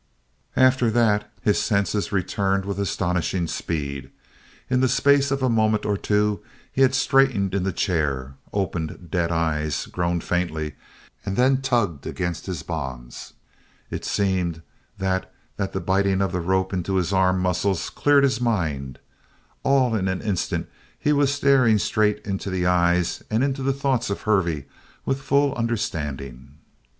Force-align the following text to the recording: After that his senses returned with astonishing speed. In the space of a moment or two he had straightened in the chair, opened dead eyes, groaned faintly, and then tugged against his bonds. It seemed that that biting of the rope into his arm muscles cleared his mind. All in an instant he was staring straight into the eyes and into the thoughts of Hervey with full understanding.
After 0.57 0.89
that 0.89 1.31
his 1.43 1.61
senses 1.61 2.11
returned 2.11 2.65
with 2.65 2.79
astonishing 2.79 3.45
speed. 3.45 4.09
In 4.67 4.79
the 4.79 4.87
space 4.89 5.29
of 5.29 5.43
a 5.43 5.47
moment 5.47 5.85
or 5.85 5.95
two 5.95 6.39
he 6.71 6.81
had 6.81 6.95
straightened 6.95 7.53
in 7.53 7.61
the 7.61 7.71
chair, 7.71 8.33
opened 8.51 9.11
dead 9.11 9.31
eyes, 9.31 9.85
groaned 9.85 10.23
faintly, 10.23 10.73
and 11.23 11.37
then 11.37 11.61
tugged 11.61 12.07
against 12.07 12.47
his 12.47 12.63
bonds. 12.63 13.33
It 13.91 14.03
seemed 14.03 14.63
that 14.97 15.31
that 15.57 15.79
biting 15.85 16.23
of 16.23 16.31
the 16.31 16.41
rope 16.41 16.73
into 16.73 16.95
his 16.95 17.13
arm 17.13 17.39
muscles 17.39 17.91
cleared 17.91 18.23
his 18.23 18.41
mind. 18.41 18.97
All 19.61 19.93
in 19.93 20.07
an 20.07 20.23
instant 20.23 20.67
he 20.97 21.13
was 21.13 21.31
staring 21.31 21.77
straight 21.77 22.25
into 22.25 22.49
the 22.49 22.65
eyes 22.65 23.21
and 23.29 23.43
into 23.43 23.61
the 23.61 23.71
thoughts 23.71 24.09
of 24.09 24.21
Hervey 24.21 24.65
with 25.05 25.21
full 25.21 25.53
understanding. 25.53 26.57